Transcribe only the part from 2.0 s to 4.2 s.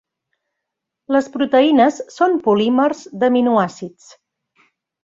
són polímers d'aminoàcids.